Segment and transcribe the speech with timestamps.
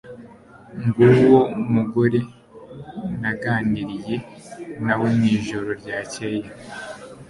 [0.83, 1.39] Nguwo
[1.73, 2.19] mugore
[3.23, 4.15] naganiriye
[4.85, 6.47] nawe mwijoro ryakeye.